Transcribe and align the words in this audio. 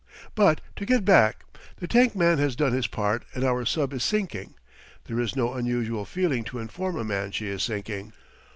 But 0.33 0.61
to 0.77 0.85
get 0.87 1.05
back: 1.05 1.43
the 1.77 1.87
tank 1.87 2.15
man 2.15 2.39
has 2.39 2.55
done 2.55 2.73
his 2.73 2.87
part 2.87 3.23
and 3.35 3.43
our 3.43 3.65
sub 3.67 3.93
is 3.93 4.03
sinking. 4.03 4.55
There 5.03 5.19
is 5.19 5.35
no 5.35 5.53
unusual 5.53 6.05
feeling 6.05 6.43
to 6.45 6.57
inform 6.57 6.97
a 6.97 7.03
man 7.03 7.29
she 7.29 7.47
is 7.49 7.61
sinking. 7.61 8.11